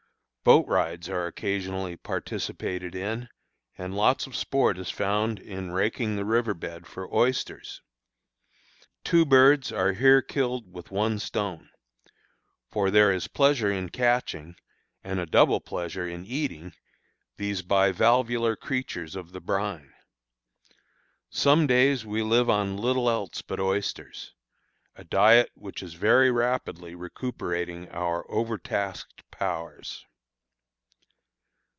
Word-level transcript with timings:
Boat 0.43 0.65
rides 0.67 1.07
are 1.07 1.27
occasionally 1.27 1.95
participated 1.95 2.95
in, 2.95 3.29
and 3.77 3.95
lots 3.95 4.25
of 4.25 4.35
sport 4.35 4.79
is 4.79 4.89
found 4.89 5.37
in 5.37 5.69
raking 5.69 6.15
the 6.15 6.25
river 6.25 6.55
bed 6.55 6.87
for 6.87 7.13
oysters. 7.13 7.83
"Two 9.03 9.23
birds 9.23 9.71
are 9.71 9.91
here 9.93 10.19
killed 10.19 10.73
with 10.73 10.89
one 10.89 11.19
stone," 11.19 11.69
for 12.71 12.89
there 12.89 13.11
is 13.13 13.27
pleasure 13.27 13.71
in 13.71 13.89
catching, 13.89 14.55
and 15.03 15.19
a 15.19 15.27
double 15.27 15.59
pleasure 15.61 16.07
in 16.07 16.25
eating, 16.25 16.73
these 17.37 17.61
bivalvular 17.61 18.59
creatures 18.59 19.15
of 19.15 19.33
the 19.33 19.41
brine. 19.41 19.93
Some 21.29 21.67
days 21.67 22.03
we 22.03 22.23
live 22.23 22.49
on 22.49 22.77
little 22.77 23.11
else 23.11 23.43
but 23.43 23.59
oysters 23.59 24.33
a 24.95 25.03
diet 25.03 25.51
which 25.53 25.83
is 25.83 25.93
very 25.93 26.31
rapidly 26.31 26.95
recuperating 26.95 27.89
our 27.89 28.25
overtasked 28.31 29.23
powers. 29.29 30.03